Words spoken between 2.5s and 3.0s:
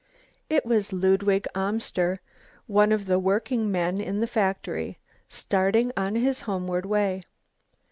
one